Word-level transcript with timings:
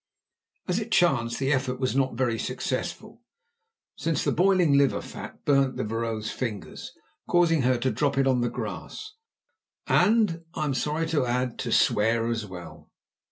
As 0.67 0.79
it 0.79 0.91
chanced 0.91 1.37
the 1.37 1.53
effort 1.53 1.79
was 1.79 1.95
not 1.95 2.15
very 2.15 2.39
successful, 2.39 3.21
since 3.95 4.23
the 4.23 4.31
boiling 4.31 4.73
liver 4.75 4.99
fat 4.99 5.45
burnt 5.45 5.77
the 5.77 5.83
vrouw's 5.83 6.31
fingers, 6.31 6.91
causing 7.27 7.61
her 7.61 7.77
to 7.77 7.91
drop 7.91 8.17
it 8.17 8.25
on 8.25 8.41
the 8.41 8.49
grass, 8.49 9.13
and, 9.85 10.43
I 10.55 10.65
am 10.65 10.73
sorry 10.73 11.05
to 11.09 11.27
add, 11.27 11.59
to 11.59 11.71
swear 11.71 12.31
as 12.31 12.47
well. 12.47 12.89